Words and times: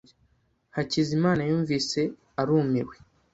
Hakizimana 0.75 1.41
yumvise 1.49 1.99
arumiwe. 2.41 2.95